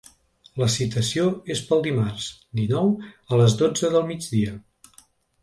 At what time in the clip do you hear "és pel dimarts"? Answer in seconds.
1.55-2.25